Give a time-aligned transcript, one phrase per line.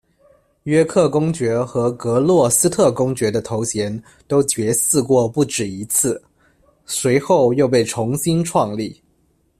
[0.63, 6.19] 约克公爵和格洛斯特公爵的头衔都绝嗣过不止一次，
[6.87, 8.99] 随后又被重新创立。